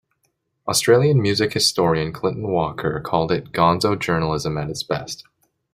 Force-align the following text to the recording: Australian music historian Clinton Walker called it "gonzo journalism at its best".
Australian 0.67 1.21
music 1.21 1.53
historian 1.53 2.11
Clinton 2.11 2.47
Walker 2.47 2.99
called 3.05 3.31
it 3.31 3.51
"gonzo 3.51 3.95
journalism 3.99 4.57
at 4.57 4.67
its 4.67 4.81
best". 4.81 5.25